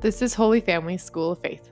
This 0.00 0.22
is 0.22 0.34
Holy 0.34 0.60
Family 0.60 0.96
School 0.96 1.32
of 1.32 1.40
Faith. 1.40 1.70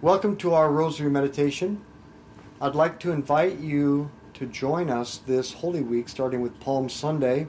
Welcome 0.00 0.36
to 0.36 0.54
our 0.54 0.70
Rosary 0.70 1.10
Meditation. 1.10 1.84
I'd 2.60 2.76
like 2.76 3.00
to 3.00 3.10
invite 3.10 3.58
you 3.58 4.08
to 4.34 4.46
join 4.46 4.88
us 4.88 5.18
this 5.18 5.52
Holy 5.52 5.80
Week, 5.82 6.08
starting 6.08 6.42
with 6.42 6.60
Palm 6.60 6.88
Sunday, 6.88 7.48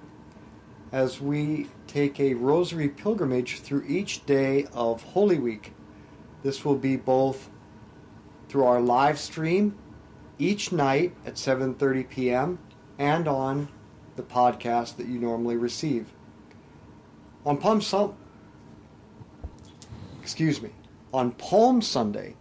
as 0.91 1.21
we 1.21 1.67
take 1.85 2.19
a 2.19 2.33
Rosary 2.33 2.89
pilgrimage 2.89 3.59
through 3.59 3.85
each 3.87 4.25
day 4.25 4.65
of 4.73 5.03
Holy 5.03 5.37
Week. 5.37 5.75
This 6.41 6.65
will 6.65 6.77
be 6.77 6.95
both 6.95 7.51
through 8.49 8.63
our 8.63 8.81
live 8.81 9.19
stream 9.19 9.77
each 10.39 10.71
night 10.71 11.13
at 11.27 11.35
7:30 11.35 12.09
p.m. 12.09 12.57
and 12.97 13.27
on 13.27 13.67
the 14.15 14.23
podcast 14.23 14.97
that 14.97 15.05
you 15.05 15.19
normally 15.19 15.57
receive. 15.57 16.11
On 17.45 17.57
Palm 17.57 17.81
Sun 17.81 18.13
excuse 20.23 20.61
me, 20.61 20.69
on 21.13 21.31
Palm 21.31 21.81
Sunday, 21.81 22.35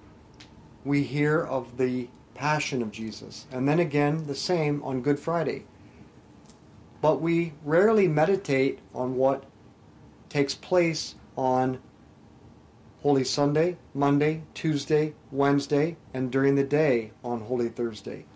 we 0.84 1.02
hear 1.02 1.40
of 1.40 1.76
the 1.78 2.08
passion 2.34 2.80
of 2.80 2.92
Jesus, 2.92 3.46
and 3.50 3.68
then 3.68 3.80
again 3.80 4.26
the 4.28 4.36
same 4.36 4.80
on 4.84 5.02
Good 5.02 5.18
Friday. 5.18 5.64
But 7.00 7.20
we 7.20 7.54
rarely 7.64 8.06
meditate 8.06 8.78
on 8.94 9.16
what 9.16 9.44
takes 10.28 10.54
place 10.54 11.16
on 11.36 11.80
Holy 13.02 13.24
Sunday, 13.24 13.76
Monday, 13.92 14.42
Tuesday, 14.54 15.12
Wednesday, 15.32 15.96
and 16.14 16.30
during 16.30 16.54
the 16.54 16.62
day 16.64 17.10
on 17.24 17.40
Holy 17.40 17.68
Thursday. 17.68 18.26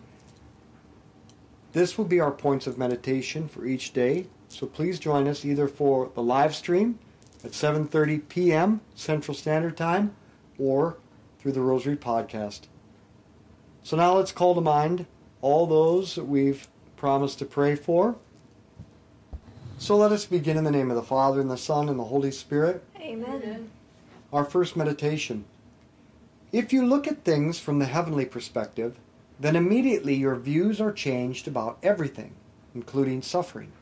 This 1.73 1.97
will 1.97 2.05
be 2.05 2.19
our 2.19 2.33
points 2.33 2.67
of 2.67 2.77
meditation 2.77 3.47
for 3.47 3.65
each 3.65 3.93
day, 3.93 4.27
so 4.57 4.67
please 4.67 4.99
join 4.99 5.29
us 5.29 5.45
either 5.45 5.69
for 5.69 6.11
the 6.15 6.23
live 6.23 6.55
stream 6.55 6.99
at 7.45 7.51
7:30 7.51 8.27
p.m. 8.31 8.81
Central 8.95 9.35
Standard 9.35 9.77
Time 9.77 10.17
or 10.59 10.97
through 11.39 11.53
the 11.53 11.61
Rosary 11.61 11.95
podcast. 11.95 12.63
So 13.83 13.99
now 13.99 14.15
let's 14.15 14.33
call 14.33 14.55
to 14.55 14.63
mind 14.63 15.05
all 15.43 15.67
those 15.67 16.15
that 16.15 16.25
we've 16.25 16.69
promised 16.97 17.39
to 17.41 17.45
pray 17.45 17.75
for. 17.75 18.17
So 19.77 19.95
let 19.95 20.11
us 20.11 20.25
begin 20.25 20.57
in 20.57 20.65
the 20.65 20.71
name 20.71 20.91
of 20.91 20.97
the 20.97 21.03
Father 21.03 21.43
and 21.43 21.51
the 21.51 21.59
Son 21.59 21.91
and 21.91 21.99
the 21.99 22.05
Holy 22.05 22.31
Spirit. 22.31 22.83
Amen. 22.99 23.69
Our 24.33 24.47
first 24.47 24.75
meditation. 24.75 25.45
If 26.51 26.73
you 26.73 26.87
look 26.87 27.07
at 27.07 27.25
things 27.25 27.59
from 27.59 27.79
the 27.79 27.85
heavenly 27.85 28.25
perspective, 28.25 28.97
then 29.39 29.55
immediately 29.55 30.15
your 30.15 30.37
views 30.37 30.81
are 30.81 30.93
changed 30.93 31.47
about 31.47 31.77
everything, 31.83 32.33
including 32.75 33.21
suffering. 33.21 33.73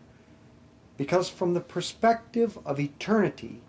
Because 0.96 1.28
from 1.28 1.54
the 1.54 1.60
perspective 1.60 2.56
of 2.64 2.78
eternity, 2.78 3.60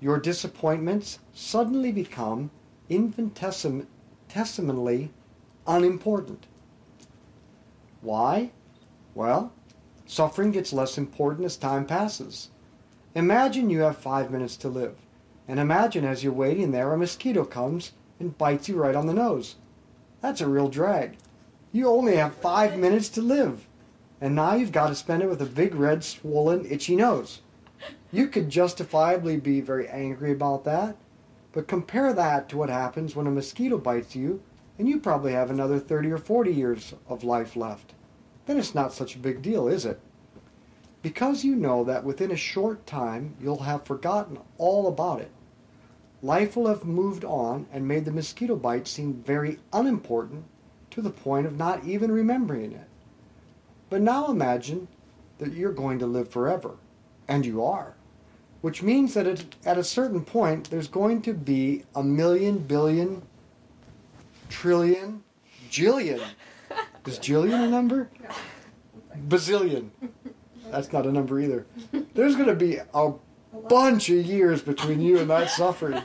your 0.00 0.18
disappointments 0.18 1.18
suddenly 1.34 1.90
become 1.90 2.50
infinitesimally 2.88 5.10
unimportant. 5.66 6.46
Why? 8.00 8.52
Well, 9.14 9.52
suffering 10.06 10.52
gets 10.52 10.72
less 10.72 10.96
important 10.96 11.44
as 11.44 11.56
time 11.56 11.84
passes. 11.84 12.50
Imagine 13.14 13.70
you 13.70 13.80
have 13.80 13.98
five 13.98 14.30
minutes 14.30 14.56
to 14.58 14.68
live, 14.68 14.96
and 15.48 15.58
imagine 15.58 16.04
as 16.04 16.22
you're 16.22 16.32
waiting 16.32 16.70
there 16.70 16.92
a 16.92 16.98
mosquito 16.98 17.44
comes 17.44 17.92
and 18.20 18.38
bites 18.38 18.68
you 18.68 18.76
right 18.76 18.94
on 18.94 19.06
the 19.06 19.14
nose. 19.14 19.56
That's 20.20 20.40
a 20.40 20.48
real 20.48 20.68
drag. 20.68 21.16
You 21.72 21.88
only 21.88 22.16
have 22.16 22.34
five 22.34 22.78
minutes 22.78 23.08
to 23.10 23.20
live, 23.20 23.66
and 24.20 24.34
now 24.34 24.54
you've 24.54 24.72
got 24.72 24.88
to 24.88 24.94
spend 24.94 25.22
it 25.22 25.28
with 25.28 25.40
a 25.40 25.46
big 25.46 25.74
red, 25.74 26.02
swollen, 26.02 26.66
itchy 26.70 26.96
nose. 26.96 27.40
You 28.10 28.26
could 28.28 28.50
justifiably 28.50 29.36
be 29.36 29.60
very 29.60 29.88
angry 29.88 30.32
about 30.32 30.64
that, 30.64 30.96
but 31.52 31.68
compare 31.68 32.12
that 32.12 32.48
to 32.48 32.56
what 32.56 32.70
happens 32.70 33.14
when 33.14 33.26
a 33.26 33.30
mosquito 33.30 33.78
bites 33.78 34.16
you 34.16 34.42
and 34.78 34.88
you 34.88 34.98
probably 35.00 35.32
have 35.32 35.50
another 35.50 35.78
30 35.78 36.12
or 36.12 36.18
40 36.18 36.52
years 36.52 36.94
of 37.08 37.24
life 37.24 37.56
left. 37.56 37.94
Then 38.46 38.58
it's 38.58 38.74
not 38.74 38.92
such 38.92 39.14
a 39.14 39.20
big 39.20 39.42
deal, 39.42 39.68
is 39.68 39.84
it? 39.84 40.00
Because 41.02 41.44
you 41.44 41.54
know 41.54 41.84
that 41.84 42.04
within 42.04 42.30
a 42.30 42.36
short 42.36 42.86
time 42.86 43.34
you'll 43.40 43.64
have 43.64 43.84
forgotten 43.84 44.38
all 44.56 44.88
about 44.88 45.20
it. 45.20 45.30
Life 46.22 46.56
will 46.56 46.66
have 46.66 46.84
moved 46.84 47.24
on 47.24 47.66
and 47.72 47.86
made 47.86 48.04
the 48.04 48.10
mosquito 48.10 48.56
bite 48.56 48.88
seem 48.88 49.22
very 49.22 49.58
unimportant 49.72 50.44
to 50.90 51.00
the 51.00 51.10
point 51.10 51.46
of 51.46 51.56
not 51.56 51.84
even 51.84 52.10
remembering 52.10 52.72
it. 52.72 52.87
But 53.90 54.02
now 54.02 54.30
imagine 54.30 54.88
that 55.38 55.52
you're 55.52 55.72
going 55.72 55.98
to 56.00 56.06
live 56.06 56.28
forever, 56.28 56.76
and 57.26 57.46
you 57.46 57.64
are 57.64 57.94
which 58.60 58.82
means 58.82 59.14
that 59.14 59.26
it, 59.26 59.54
at 59.64 59.78
a 59.78 59.84
certain 59.84 60.24
point 60.24 60.70
there's 60.70 60.88
going 60.88 61.22
to 61.22 61.32
be 61.32 61.84
a 61.94 62.02
million, 62.02 62.58
billion, 62.58 63.22
trillion, 64.48 65.22
jillion. 65.70 66.20
Is 67.06 67.18
jillion 67.18 67.64
a 67.64 67.68
number? 67.68 68.10
Bazillion. 69.28 69.90
That's 70.70 70.92
not 70.92 71.06
a 71.06 71.12
number 71.12 71.40
either. 71.40 71.66
There's 72.14 72.34
going 72.34 72.48
to 72.48 72.54
be 72.54 72.78
a 72.92 73.12
bunch 73.68 74.10
of 74.10 74.26
years 74.26 74.60
between 74.60 75.00
you 75.00 75.18
and 75.18 75.30
that 75.30 75.48
suffering. 75.48 76.02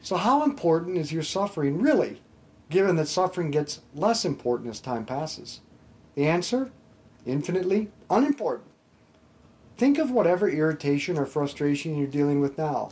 So, 0.00 0.16
how 0.16 0.44
important 0.44 0.96
is 0.96 1.12
your 1.12 1.22
suffering 1.22 1.82
really, 1.82 2.22
given 2.70 2.96
that 2.96 3.08
suffering 3.08 3.50
gets 3.50 3.80
less 3.94 4.24
important 4.24 4.70
as 4.70 4.80
time 4.80 5.04
passes? 5.04 5.60
The 6.18 6.26
answer? 6.26 6.72
Infinitely 7.26 7.92
unimportant. 8.10 8.66
Think 9.76 9.98
of 9.98 10.10
whatever 10.10 10.50
irritation 10.50 11.16
or 11.16 11.24
frustration 11.24 11.96
you're 11.96 12.08
dealing 12.08 12.40
with 12.40 12.58
now. 12.58 12.90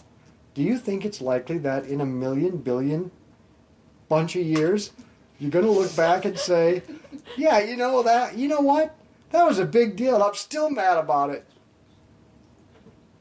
Do 0.54 0.62
you 0.62 0.78
think 0.78 1.04
it's 1.04 1.20
likely 1.20 1.58
that 1.58 1.86
in 1.86 2.00
a 2.00 2.06
million 2.06 2.58
billion 2.58 3.10
bunch 4.08 4.36
of 4.36 4.46
years 4.46 4.92
you're 5.40 5.50
going 5.50 5.64
to 5.64 5.72
look 5.72 5.96
back 5.96 6.24
and 6.24 6.38
say, 6.38 6.84
"Yeah, 7.36 7.58
you 7.58 7.76
know 7.76 8.00
that, 8.04 8.38
you 8.38 8.46
know 8.46 8.60
what? 8.60 8.94
That 9.32 9.44
was 9.44 9.58
a 9.58 9.66
big 9.66 9.96
deal. 9.96 10.22
I'm 10.22 10.36
still 10.36 10.70
mad 10.70 10.96
about 10.96 11.30
it." 11.30 11.44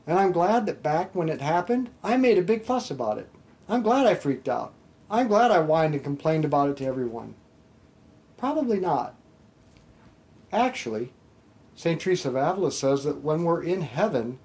And 0.06 0.20
I'm 0.20 0.32
glad 0.32 0.68
that 0.68 0.84
back 0.84 1.16
when 1.16 1.30
it 1.30 1.42
happened, 1.42 1.90
I 2.04 2.16
made 2.18 2.38
a 2.38 2.44
big 2.44 2.64
fuss 2.64 2.92
about 2.92 3.18
it. 3.18 3.28
I'm 3.68 3.82
glad 3.82 4.06
I 4.06 4.14
freaked 4.14 4.50
out. 4.50 4.72
I'm 5.10 5.28
glad 5.28 5.50
I 5.50 5.64
whined 5.64 5.96
and 5.96 6.04
complained 6.04 6.46
about 6.46 6.70
it 6.70 6.78
to 6.78 6.86
everyone. 6.86 7.34
Probably 8.38 8.80
not. 8.80 9.16
Actually, 10.56 11.12
St. 11.76 12.00
Teresa 12.00 12.30
of 12.30 12.36
Avila 12.36 12.72
says 12.72 13.04
that 13.04 13.22
when 13.22 13.44
we're 13.44 13.62
in 13.62 13.82
heaven, 13.82 14.40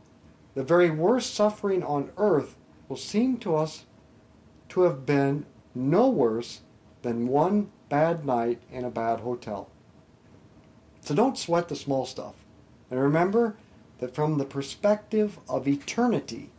the 0.54 0.64
very 0.64 0.90
worst 0.90 1.32
suffering 1.32 1.84
on 1.84 2.10
earth 2.16 2.56
will 2.88 2.96
seem 2.96 3.38
to 3.38 3.54
us 3.54 3.86
to 4.70 4.82
have 4.82 5.06
been 5.06 5.46
no 5.72 6.08
worse 6.08 6.62
than 7.02 7.28
one 7.28 7.70
bad 7.88 8.26
night 8.26 8.60
in 8.72 8.84
a 8.84 8.90
bad 8.90 9.20
hotel. 9.20 9.70
So 11.00 11.14
don't 11.14 11.38
sweat 11.38 11.68
the 11.68 11.76
small 11.76 12.04
stuff. 12.06 12.34
And 12.90 12.98
remember 12.98 13.56
that 14.00 14.12
from 14.12 14.38
the 14.38 14.44
perspective 14.44 15.38
of 15.48 15.68
eternity, 15.68 16.50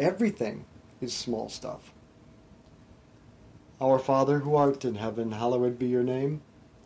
everything 0.00 0.64
is 1.00 1.14
small 1.14 1.48
stuff. 1.48 1.92
Our 3.80 4.00
Father 4.00 4.40
who 4.40 4.56
art 4.56 4.84
in 4.84 4.96
heaven, 4.96 5.30
hallowed 5.30 5.78
be 5.78 5.86
your 5.86 6.02
name. 6.02 6.42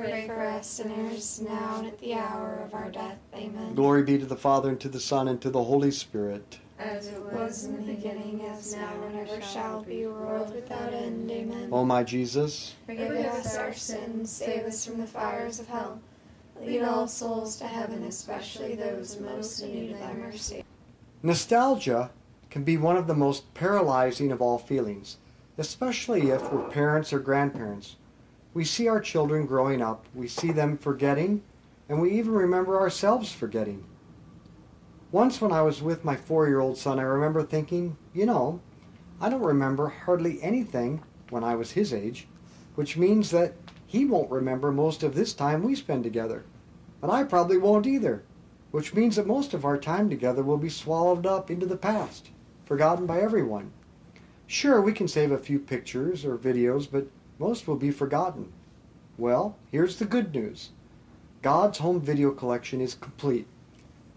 pray 0.00 0.26
for 0.26 0.40
us 0.40 0.66
sinners, 0.66 1.40
now 1.40 1.76
and 1.78 1.88
at 1.88 1.98
the 1.98 2.14
hour 2.14 2.62
of 2.64 2.74
our 2.74 2.90
death. 2.90 3.18
Amen. 3.34 3.74
Glory 3.74 4.02
be 4.02 4.18
to 4.18 4.26
the 4.26 4.36
Father, 4.36 4.70
and 4.70 4.80
to 4.80 4.88
the 4.88 5.00
Son, 5.00 5.28
and 5.28 5.40
to 5.42 5.50
the 5.50 5.64
Holy 5.64 5.90
Spirit. 5.90 6.58
As 6.78 7.08
it 7.08 7.22
was 7.22 7.64
in 7.64 7.76
the 7.76 7.92
beginning, 7.92 8.46
as 8.46 8.74
now 8.74 8.90
and 9.04 9.18
ever 9.18 9.40
shall 9.42 9.82
be, 9.82 10.06
world 10.06 10.54
without 10.54 10.94
end. 10.94 11.30
Amen. 11.30 11.68
O 11.70 11.84
my 11.84 12.02
Jesus, 12.02 12.74
Forgive 12.86 13.10
us 13.12 13.56
our 13.56 13.74
sins, 13.74 14.30
save 14.30 14.64
us 14.64 14.86
from 14.86 14.98
the 14.98 15.06
fires 15.06 15.60
of 15.60 15.68
hell. 15.68 16.00
Lead 16.62 16.82
all 16.82 17.06
souls 17.06 17.56
to 17.56 17.66
heaven, 17.66 18.02
especially 18.04 18.74
those 18.74 19.18
most 19.20 19.60
in 19.60 19.74
need 19.74 19.92
of 19.92 19.98
thy 19.98 20.12
mercy. 20.14 20.64
nostalgia 21.22 22.10
can 22.50 22.64
be 22.64 22.76
one 22.76 22.96
of 22.96 23.06
the 23.06 23.14
most 23.14 23.52
paralyzing 23.54 24.32
of 24.32 24.42
all 24.42 24.58
feelings, 24.58 25.18
especially 25.56 26.30
if 26.30 26.52
we're 26.52 26.68
parents 26.68 27.12
or 27.12 27.18
grandparents. 27.18 27.96
We 28.52 28.64
see 28.64 28.88
our 28.88 29.00
children 29.00 29.46
growing 29.46 29.80
up, 29.80 30.06
we 30.14 30.26
see 30.26 30.50
them 30.50 30.76
forgetting, 30.76 31.42
and 31.88 32.00
we 32.00 32.12
even 32.12 32.32
remember 32.32 32.80
ourselves 32.80 33.32
forgetting. 33.32 33.84
Once, 35.12 35.40
when 35.40 35.52
I 35.52 35.62
was 35.62 35.82
with 35.82 36.04
my 36.04 36.16
four 36.16 36.46
year 36.46 36.60
old 36.60 36.76
son, 36.76 36.98
I 36.98 37.02
remember 37.02 37.42
thinking, 37.42 37.96
you 38.12 38.26
know, 38.26 38.60
I 39.20 39.28
don't 39.28 39.42
remember 39.42 39.88
hardly 39.88 40.42
anything 40.42 41.02
when 41.30 41.44
I 41.44 41.54
was 41.54 41.72
his 41.72 41.92
age, 41.92 42.26
which 42.74 42.96
means 42.96 43.30
that 43.30 43.54
he 43.86 44.04
won't 44.04 44.30
remember 44.30 44.70
most 44.70 45.02
of 45.02 45.14
this 45.14 45.32
time 45.32 45.62
we 45.62 45.74
spend 45.74 46.04
together. 46.04 46.44
And 47.02 47.10
I 47.10 47.24
probably 47.24 47.58
won't 47.58 47.86
either, 47.86 48.24
which 48.70 48.94
means 48.94 49.16
that 49.16 49.26
most 49.26 49.52
of 49.52 49.64
our 49.64 49.78
time 49.78 50.08
together 50.08 50.42
will 50.42 50.58
be 50.58 50.68
swallowed 50.68 51.26
up 51.26 51.50
into 51.50 51.66
the 51.66 51.76
past, 51.76 52.30
forgotten 52.64 53.06
by 53.06 53.20
everyone. 53.20 53.72
Sure, 54.46 54.80
we 54.80 54.92
can 54.92 55.08
save 55.08 55.32
a 55.32 55.38
few 55.38 55.58
pictures 55.58 56.24
or 56.24 56.36
videos, 56.36 56.88
but 56.90 57.06
most 57.40 57.66
will 57.66 57.76
be 57.76 57.90
forgotten. 57.90 58.52
Well, 59.16 59.56
here's 59.72 59.96
the 59.96 60.04
good 60.04 60.34
news 60.34 60.72
God's 61.40 61.78
home 61.78 61.98
video 61.98 62.32
collection 62.32 62.82
is 62.82 62.94
complete. 62.94 63.46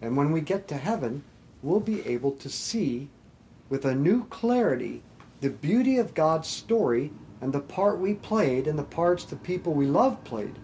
And 0.01 0.17
when 0.17 0.33
we 0.33 0.41
get 0.41 0.67
to 0.67 0.75
heaven, 0.75 1.23
we'll 1.61 1.79
be 1.79 2.05
able 2.05 2.33
to 2.33 2.49
see 2.49 3.07
with 3.69 3.85
a 3.85 3.95
new 3.95 4.25
clarity 4.25 5.01
the 5.39 5.49
beauty 5.49 5.97
of 5.97 6.13
God's 6.13 6.49
story 6.49 7.13
and 7.39 7.53
the 7.53 7.61
part 7.61 7.97
we 7.97 8.13
played 8.13 8.67
and 8.67 8.77
the 8.77 8.83
parts 8.83 9.23
the 9.23 9.37
people 9.37 9.73
we 9.73 9.85
love 9.85 10.21
played. 10.25 10.59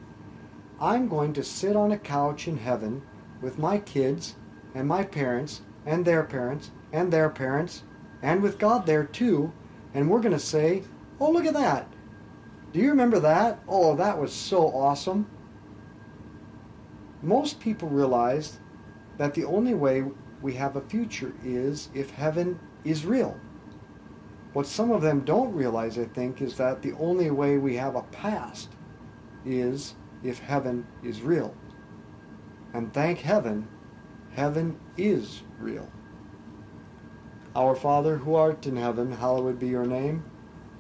I'm 0.82 1.08
going 1.08 1.32
to 1.34 1.44
sit 1.44 1.78
on 1.78 1.94
a 1.94 1.98
couch 1.98 2.46
in 2.46 2.58
heaven 2.58 3.02
with 3.42 3.58
my 3.58 3.78
kids 3.78 4.36
and 4.76 4.86
my 4.86 5.04
parents 5.04 5.62
and 5.86 6.04
their 6.04 6.24
parents 6.24 6.72
and 6.92 7.12
their 7.12 7.30
parents 7.30 7.84
and 8.22 8.42
with 8.42 8.60
God 8.60 8.86
there 8.86 9.06
too, 9.06 9.54
and 9.94 10.10
we're 10.10 10.22
going 10.22 10.34
to 10.34 10.40
say, 10.40 10.84
Oh, 11.22 11.32
look 11.32 11.46
at 11.46 11.54
that. 11.54 11.88
Do 12.72 12.80
you 12.80 12.90
remember 12.90 13.20
that? 13.20 13.60
Oh, 13.68 13.96
that 13.96 14.20
was 14.20 14.32
so 14.32 14.68
awesome. 14.68 15.28
Most 17.22 17.60
people 17.60 17.90
realize 17.90 18.60
that 19.18 19.34
the 19.34 19.46
only 19.46 19.74
way 19.74 20.04
we 20.42 20.54
have 20.54 20.76
a 20.76 20.82
future 20.82 21.34
is 21.44 21.90
if 21.94 22.12
heaven 22.12 22.60
is 22.86 23.06
real. 23.06 23.38
What 24.54 24.68
some 24.68 24.92
of 24.92 25.02
them 25.02 25.22
don't 25.22 25.54
realize, 25.54 25.98
I 25.98 26.06
think, 26.06 26.42
is 26.42 26.56
that 26.58 26.82
the 26.82 26.94
only 26.94 27.30
way 27.30 27.58
we 27.58 27.76
have 27.76 27.96
a 27.96 28.04
past 28.04 28.70
is 29.46 29.96
if 30.24 30.40
heaven 30.40 30.88
is 31.04 31.22
real. 31.22 31.56
And 32.74 32.94
thank 32.94 33.20
heaven, 33.20 33.68
heaven 34.32 34.80
is 34.98 35.42
real. 35.60 35.90
Our 37.56 37.76
Father, 37.76 38.18
who 38.18 38.36
art 38.36 38.66
in 38.68 38.76
heaven, 38.76 39.12
hallowed 39.12 39.60
be 39.60 39.68
your 39.68 39.86
name. 39.86 40.24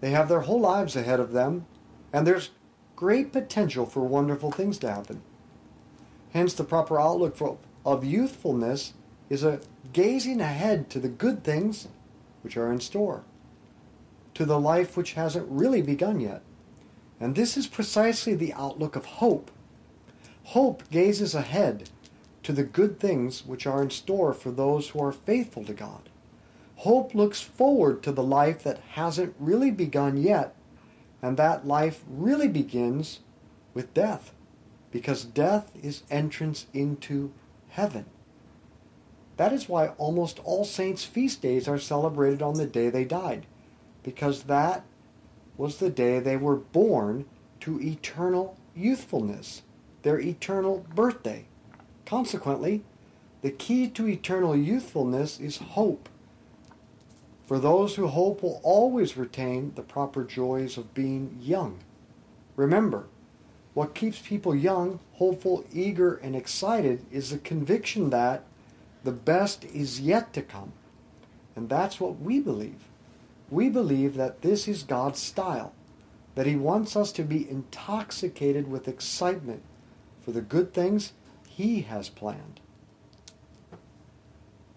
they 0.00 0.10
have 0.10 0.28
their 0.28 0.40
whole 0.40 0.60
lives 0.60 0.96
ahead 0.96 1.20
of 1.20 1.32
them, 1.32 1.66
and 2.12 2.26
there's 2.26 2.50
great 2.96 3.32
potential 3.32 3.86
for 3.86 4.00
wonderful 4.00 4.50
things 4.50 4.78
to 4.78 4.90
happen. 4.90 5.22
Hence, 6.32 6.54
the 6.54 6.64
proper 6.64 7.00
outlook 7.00 7.36
for, 7.36 7.58
of 7.84 8.04
youthfulness 8.04 8.92
is 9.30 9.42
a 9.42 9.60
gazing 9.92 10.40
ahead 10.40 10.90
to 10.90 10.98
the 10.98 11.08
good 11.08 11.42
things 11.42 11.88
which 12.42 12.56
are 12.56 12.70
in 12.70 12.80
store, 12.80 13.24
to 14.34 14.44
the 14.44 14.60
life 14.60 14.96
which 14.96 15.14
hasn't 15.14 15.46
really 15.48 15.82
begun 15.82 16.20
yet. 16.20 16.42
And 17.18 17.34
this 17.34 17.56
is 17.56 17.66
precisely 17.66 18.34
the 18.34 18.52
outlook 18.54 18.96
of 18.96 19.04
hope. 19.04 19.50
Hope 20.44 20.88
gazes 20.90 21.34
ahead 21.34 21.90
to 22.42 22.52
the 22.52 22.64
good 22.64 22.98
things 22.98 23.46
which 23.46 23.66
are 23.66 23.82
in 23.82 23.90
store 23.90 24.32
for 24.32 24.50
those 24.50 24.90
who 24.90 25.02
are 25.02 25.12
faithful 25.12 25.64
to 25.64 25.72
God. 25.72 26.09
Hope 26.80 27.14
looks 27.14 27.42
forward 27.42 28.02
to 28.02 28.10
the 28.10 28.22
life 28.22 28.62
that 28.62 28.78
hasn't 28.92 29.34
really 29.38 29.70
begun 29.70 30.16
yet, 30.16 30.54
and 31.20 31.36
that 31.36 31.66
life 31.66 32.02
really 32.08 32.48
begins 32.48 33.20
with 33.74 33.92
death, 33.92 34.32
because 34.90 35.26
death 35.26 35.72
is 35.82 36.04
entrance 36.10 36.68
into 36.72 37.32
heaven. 37.68 38.06
That 39.36 39.52
is 39.52 39.68
why 39.68 39.88
almost 39.98 40.40
all 40.42 40.64
saints' 40.64 41.04
feast 41.04 41.42
days 41.42 41.68
are 41.68 41.78
celebrated 41.78 42.40
on 42.40 42.54
the 42.54 42.64
day 42.64 42.88
they 42.88 43.04
died, 43.04 43.44
because 44.02 44.44
that 44.44 44.82
was 45.58 45.76
the 45.76 45.90
day 45.90 46.18
they 46.18 46.38
were 46.38 46.56
born 46.56 47.26
to 47.60 47.78
eternal 47.78 48.56
youthfulness, 48.74 49.60
their 50.00 50.18
eternal 50.18 50.86
birthday. 50.94 51.44
Consequently, 52.06 52.84
the 53.42 53.50
key 53.50 53.86
to 53.88 54.08
eternal 54.08 54.56
youthfulness 54.56 55.38
is 55.38 55.58
hope. 55.58 56.08
For 57.50 57.58
those 57.58 57.96
who 57.96 58.06
hope 58.06 58.44
will 58.44 58.60
always 58.62 59.16
retain 59.16 59.72
the 59.74 59.82
proper 59.82 60.22
joys 60.22 60.78
of 60.78 60.94
being 60.94 61.36
young. 61.42 61.80
Remember, 62.54 63.06
what 63.74 63.92
keeps 63.92 64.20
people 64.20 64.54
young, 64.54 65.00
hopeful, 65.14 65.64
eager, 65.72 66.14
and 66.14 66.36
excited 66.36 67.04
is 67.10 67.30
the 67.30 67.38
conviction 67.38 68.10
that 68.10 68.44
the 69.02 69.10
best 69.10 69.64
is 69.64 70.00
yet 70.00 70.32
to 70.34 70.42
come. 70.42 70.74
And 71.56 71.68
that's 71.68 71.98
what 71.98 72.20
we 72.20 72.38
believe. 72.38 72.84
We 73.50 73.68
believe 73.68 74.14
that 74.14 74.42
this 74.42 74.68
is 74.68 74.84
God's 74.84 75.18
style, 75.18 75.72
that 76.36 76.46
He 76.46 76.54
wants 76.54 76.94
us 76.94 77.10
to 77.10 77.24
be 77.24 77.50
intoxicated 77.50 78.70
with 78.70 78.86
excitement 78.86 79.64
for 80.20 80.30
the 80.30 80.40
good 80.40 80.72
things 80.72 81.14
He 81.48 81.80
has 81.80 82.10
planned. 82.10 82.60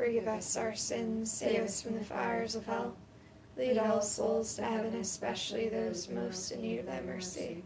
Forgive 0.00 0.28
us 0.28 0.56
our 0.56 0.74
sins, 0.74 1.30
save 1.30 1.60
us 1.64 1.82
from 1.82 1.98
the 1.98 2.02
fires 2.02 2.54
of 2.54 2.64
hell. 2.64 2.96
Lead 3.58 3.76
all 3.76 4.00
souls 4.00 4.54
to 4.54 4.62
heaven, 4.62 4.94
especially 4.94 5.68
those 5.68 6.08
most 6.08 6.52
in 6.52 6.62
need 6.62 6.78
of 6.78 6.86
thy 6.86 7.02
mercy. 7.02 7.62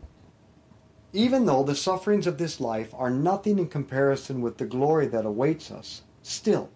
even 1.13 1.47
though 1.47 1.63
the 1.63 1.77
sufferings 1.77 2.27
of 2.27 2.37
this 2.39 2.61
life 2.61 2.93
are 2.93 3.09
nothing 3.09 3.61
in 3.61 3.69
comparison 3.69 4.41
with 4.43 4.59
the 4.59 4.65
glory 4.67 5.07
that 5.07 5.25
awaits 5.25 5.71
us, 5.71 6.03
still, 6.23 6.71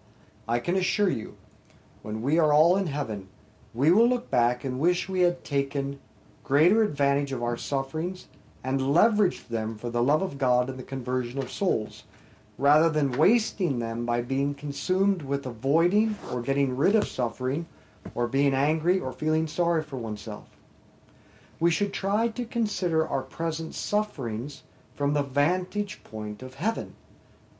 I 0.47 0.59
can 0.59 0.77
assure 0.77 1.09
you, 1.09 1.35
when 2.03 2.21
we 2.21 2.39
are 2.39 2.53
all 2.53 2.77
in 2.77 2.87
heaven, 2.87 3.27
we 3.73 3.91
will 3.91 4.07
look 4.07 4.31
back 4.31 4.63
and 4.63 4.79
wish 4.79 5.09
we 5.09 5.19
had 5.21 5.43
taken 5.43 5.99
greater 6.41 6.83
advantage 6.83 7.33
of 7.33 7.43
our 7.43 7.57
sufferings 7.57 8.27
and 8.63 8.79
leveraged 8.79 9.49
them 9.49 9.77
for 9.77 9.89
the 9.89 10.01
love 10.01 10.21
of 10.21 10.37
God 10.37 10.69
and 10.69 10.79
the 10.79 10.83
conversion 10.83 11.37
of 11.37 11.51
souls, 11.51 12.05
rather 12.59 12.91
than 12.91 13.11
wasting 13.13 13.79
them 13.79 14.05
by 14.05 14.21
being 14.21 14.53
consumed 14.53 15.23
with 15.23 15.47
avoiding 15.47 16.15
or 16.31 16.43
getting 16.43 16.77
rid 16.77 16.93
of 16.93 17.07
suffering, 17.07 17.65
or 18.13 18.27
being 18.27 18.53
angry 18.53 18.99
or 18.99 19.11
feeling 19.11 19.47
sorry 19.47 19.81
for 19.81 19.97
oneself 19.97 20.59
we 21.59 21.69
should 21.69 21.93
try 21.93 22.27
to 22.29 22.45
consider 22.45 23.07
our 23.07 23.21
present 23.21 23.75
sufferings 23.75 24.63
from 24.95 25.13
the 25.13 25.23
vantage 25.23 26.03
point 26.03 26.41
of 26.41 26.55
heaven. 26.55 26.95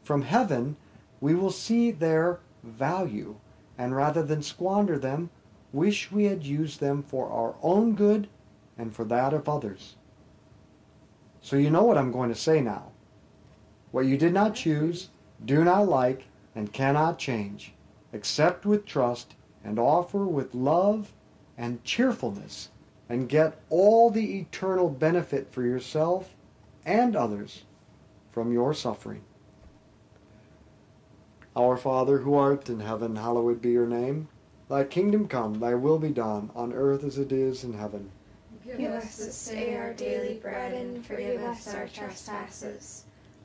From 0.03 0.21
heaven, 0.23 0.77
we 1.19 1.35
will 1.35 1.51
see 1.51 1.91
their 1.91 2.39
value, 2.63 3.35
and 3.77 3.95
rather 3.95 4.23
than 4.23 4.41
squander 4.41 4.97
them, 4.97 5.29
wish 5.73 6.11
we 6.11 6.25
had 6.25 6.43
used 6.43 6.79
them 6.79 7.03
for 7.03 7.29
our 7.29 7.55
own 7.61 7.93
good 7.93 8.27
and 8.77 8.95
for 8.95 9.03
that 9.05 9.33
of 9.33 9.47
others. 9.47 9.95
So 11.41 11.57
you 11.57 11.69
know 11.69 11.83
what 11.83 11.97
I'm 11.97 12.11
going 12.11 12.29
to 12.29 12.35
say 12.35 12.61
now. 12.61 12.91
What 13.91 14.05
you 14.05 14.17
did 14.17 14.33
not 14.33 14.55
choose, 14.55 15.09
do 15.43 15.63
not 15.63 15.87
like, 15.87 16.25
and 16.55 16.73
cannot 16.73 17.17
change, 17.17 17.73
accept 18.13 18.65
with 18.65 18.85
trust 18.85 19.35
and 19.63 19.79
offer 19.79 20.25
with 20.25 20.53
love 20.53 21.13
and 21.57 21.83
cheerfulness 21.83 22.69
and 23.09 23.27
get 23.27 23.59
all 23.69 24.09
the 24.09 24.39
eternal 24.39 24.89
benefit 24.89 25.51
for 25.51 25.63
yourself 25.63 26.35
and 26.85 27.15
others 27.15 27.63
from 28.31 28.53
your 28.53 28.73
suffering. 28.73 29.23
Our 31.55 31.75
Father 31.75 32.19
who 32.19 32.35
art 32.35 32.69
in 32.69 32.79
heaven, 32.79 33.15
hallowed 33.15 33.61
be 33.61 33.71
your 33.71 33.87
name. 33.87 34.27
Thy 34.69 34.83
kingdom 34.83 35.27
come, 35.27 35.59
thy 35.59 35.73
will 35.73 35.97
be 35.97 36.09
done, 36.09 36.51
on 36.55 36.71
earth 36.73 37.03
as 37.03 37.17
it 37.17 37.31
is 37.31 37.63
in 37.63 37.73
heaven. 37.73 38.11
Give 38.77 38.91
us 38.91 39.17
this 39.17 39.47
day 39.47 39.75
our 39.75 39.93
daily 39.93 40.35
bread, 40.35 40.73
and 40.73 41.03
forgive 41.03 41.41
us 41.41 41.73
our 41.73 41.87
trespasses, 41.87 43.05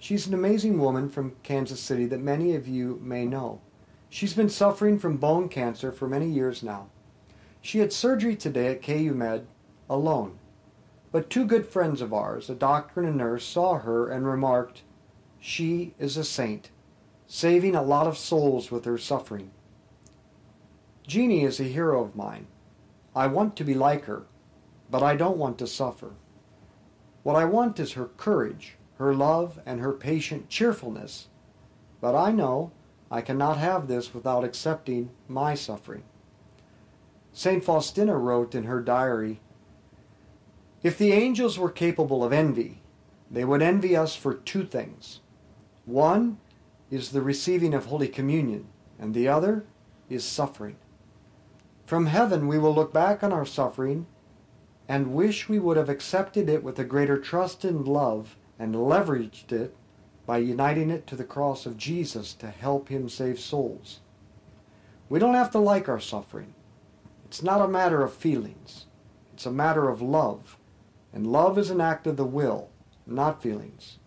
She's 0.00 0.26
an 0.26 0.32
amazing 0.32 0.80
woman 0.80 1.10
from 1.10 1.36
Kansas 1.42 1.78
City 1.78 2.06
that 2.06 2.20
many 2.20 2.54
of 2.54 2.66
you 2.66 2.98
may 3.02 3.26
know. 3.26 3.60
She's 4.08 4.32
been 4.32 4.48
suffering 4.48 4.98
from 4.98 5.18
bone 5.18 5.50
cancer 5.50 5.92
for 5.92 6.08
many 6.08 6.26
years 6.26 6.62
now. 6.62 6.88
She 7.60 7.80
had 7.80 7.92
surgery 7.92 8.34
today 8.34 8.68
at 8.68 8.82
KU 8.82 9.12
Med 9.12 9.46
alone. 9.90 10.38
But 11.12 11.28
two 11.28 11.44
good 11.44 11.66
friends 11.66 12.00
of 12.00 12.14
ours, 12.14 12.48
a 12.48 12.54
doctor 12.54 13.02
and 13.02 13.10
a 13.10 13.12
nurse, 13.14 13.44
saw 13.44 13.78
her 13.80 14.08
and 14.08 14.26
remarked, 14.26 14.84
She 15.38 15.92
is 15.98 16.16
a 16.16 16.24
saint, 16.24 16.70
saving 17.26 17.74
a 17.74 17.82
lot 17.82 18.06
of 18.06 18.16
souls 18.16 18.70
with 18.70 18.86
her 18.86 18.96
suffering. 18.96 19.50
Jeannie 21.06 21.44
is 21.44 21.60
a 21.60 21.64
hero 21.64 22.02
of 22.02 22.16
mine. 22.16 22.46
I 23.14 23.26
want 23.26 23.54
to 23.56 23.64
be 23.64 23.74
like 23.74 24.06
her, 24.06 24.22
but 24.90 25.02
I 25.02 25.14
don't 25.14 25.36
want 25.36 25.58
to 25.58 25.66
suffer. 25.66 26.12
What 27.22 27.36
I 27.36 27.44
want 27.44 27.78
is 27.78 27.92
her 27.92 28.06
courage, 28.06 28.76
her 29.00 29.14
love, 29.14 29.58
and 29.64 29.80
her 29.80 29.92
patient 29.92 30.50
cheerfulness. 30.50 31.28
But 32.02 32.14
I 32.14 32.32
know 32.32 32.70
I 33.10 33.22
cannot 33.22 33.56
have 33.56 33.88
this 33.88 34.12
without 34.12 34.44
accepting 34.44 35.10
my 35.26 35.54
suffering. 35.54 36.02
St. 37.32 37.64
Faustina 37.64 38.18
wrote 38.18 38.54
in 38.54 38.64
her 38.64 38.82
diary 38.82 39.40
If 40.82 40.98
the 40.98 41.12
angels 41.12 41.58
were 41.58 41.70
capable 41.70 42.22
of 42.22 42.32
envy, 42.32 42.82
they 43.30 43.42
would 43.42 43.62
envy 43.62 43.96
us 43.96 44.14
for 44.14 44.34
two 44.34 44.66
things. 44.66 45.20
One 45.86 46.38
is 46.90 47.10
the 47.10 47.22
receiving 47.22 47.72
of 47.72 47.86
Holy 47.86 48.08
Communion, 48.08 48.66
and 48.98 49.14
the 49.14 49.28
other 49.28 49.64
is 50.10 50.24
suffering. 50.24 50.76
From 51.86 52.04
heaven, 52.06 52.46
we 52.46 52.58
will 52.58 52.74
look 52.74 52.92
back 52.92 53.22
on 53.24 53.32
our 53.32 53.46
suffering 53.46 54.06
and 54.86 55.14
wish 55.14 55.48
we 55.48 55.58
would 55.58 55.78
have 55.78 55.88
accepted 55.88 56.50
it 56.50 56.62
with 56.62 56.78
a 56.78 56.84
greater 56.84 57.16
trust 57.16 57.64
and 57.64 57.88
love 57.88 58.36
and 58.60 58.74
leveraged 58.74 59.50
it 59.50 59.74
by 60.26 60.38
uniting 60.38 60.90
it 60.90 61.06
to 61.06 61.16
the 61.16 61.24
cross 61.24 61.64
of 61.64 61.78
Jesus 61.78 62.34
to 62.34 62.48
help 62.48 62.88
him 62.88 63.08
save 63.08 63.40
souls. 63.40 64.00
We 65.08 65.18
don't 65.18 65.34
have 65.34 65.50
to 65.52 65.58
like 65.58 65.88
our 65.88 65.98
suffering. 65.98 66.54
It's 67.24 67.42
not 67.42 67.62
a 67.62 67.66
matter 67.66 68.02
of 68.02 68.12
feelings. 68.12 68.84
It's 69.32 69.46
a 69.46 69.50
matter 69.50 69.88
of 69.88 70.02
love. 70.02 70.58
And 71.12 71.26
love 71.26 71.58
is 71.58 71.70
an 71.70 71.80
act 71.80 72.06
of 72.06 72.18
the 72.18 72.24
will, 72.24 72.68
not 73.06 73.42
feelings. 73.42 73.98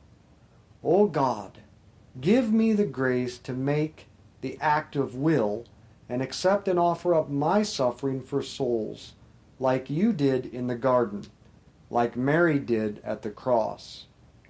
O 0.84 1.02
oh 1.02 1.08
God, 1.08 1.58
give 2.22 2.54
me 2.54 2.74
the 2.74 2.86
grace 2.86 3.40
to 3.40 3.54
make 3.54 4.08
the 4.42 4.58
act 4.62 4.96
of 4.96 5.16
will 5.16 5.66
and 6.08 6.22
accept 6.22 6.68
and 6.68 6.78
offer 6.78 7.16
up 7.16 7.30
my 7.30 7.64
suffering 7.64 8.22
for 8.22 8.44
souls, 8.44 9.14
like 9.60 9.90
you 9.90 10.14
did 10.14 10.46
in 10.46 10.68
the 10.68 10.76
garden, 10.76 11.26
like 11.90 12.16
Mary 12.16 12.60
did 12.60 13.02
at 13.04 13.24
the 13.24 13.32
cross, 13.32 14.06